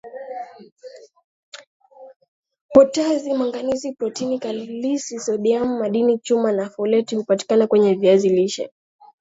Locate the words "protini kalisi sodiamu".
3.95-5.79